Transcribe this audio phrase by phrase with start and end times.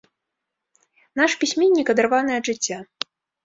[1.21, 2.85] Наш пісьменнік адарваны ад жыцця.